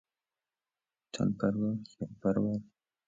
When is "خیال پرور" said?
1.91-2.59